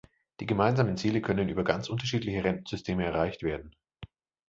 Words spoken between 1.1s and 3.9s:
können über ganz unterschiedliche Rentensysteme erreicht werden.